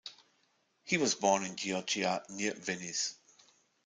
He 0.83 0.97
was 0.97 1.13
born 1.13 1.43
in 1.43 1.55
Chioggia, 1.55 2.27
near 2.31 2.55
Venice. 2.55 3.17